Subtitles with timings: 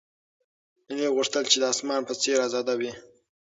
[0.87, 2.91] هیلې غوښتل چې د اسمان په څېر ازاده وي.